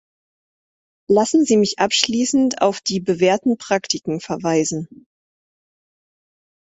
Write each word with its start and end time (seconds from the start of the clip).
Lassen 1.07 1.45
Sie 1.45 1.57
mich 1.57 1.77
abschließend 1.77 2.59
auf 2.63 2.81
die 2.81 2.99
bewährten 3.01 3.59
Praktiken 3.59 4.19
verweisen. 4.19 5.05